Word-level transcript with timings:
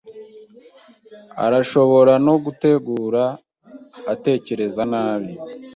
Arashobora 1.45 2.13
no 2.25 2.35
gutegura, 2.43 3.23
atekereza 4.13 4.81
nabi 4.91 5.33